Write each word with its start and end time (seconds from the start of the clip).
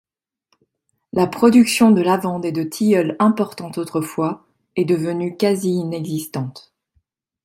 La 1.13 1.27
production 1.27 1.91
de 1.91 2.01
lavande 2.01 2.43
et 2.43 2.51
de 2.51 2.63
tilleul 2.63 3.15
importante 3.19 3.77
autrefois, 3.77 4.47
est 4.75 4.83
devenue 4.85 5.37
quasi 5.37 5.69
inexistante. 5.73 6.73